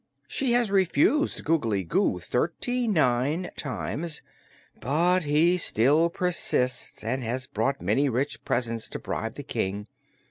[0.27, 4.23] She has refused Googly Goo thirty nine times,
[4.79, 9.87] but he still persists and has brought many rich presents to bribe the King.